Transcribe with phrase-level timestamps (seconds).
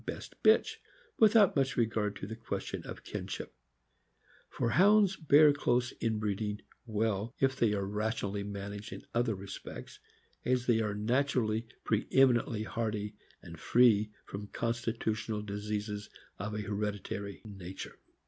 [0.07, 0.75] 203 best bitch,
[1.19, 3.53] without much regard to the question of kinship;
[4.49, 9.99] for Hounds bear close inbreeding well if they are rationally managed in other respects,
[10.43, 12.11] as they are naturally preemi
[12.43, 16.09] nently hardy and free from constitutional diseases
[16.39, 17.99] of a her editary nature.